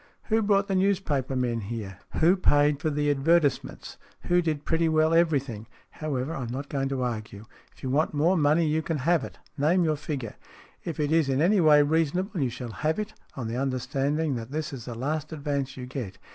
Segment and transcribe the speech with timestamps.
[0.29, 1.99] Who brought the newspaper men here?
[2.21, 3.97] Who paid for the advertisements?
[4.21, 5.67] Who did pretty well everything?
[5.91, 7.45] However, I'm not going to argue.
[7.71, 9.37] If you want more money, you can have it.
[9.59, 10.37] Name your figure.
[10.83, 14.33] If it is in any way reason able, you shall have it, on the understanding
[14.37, 16.17] that this is the last advance you get.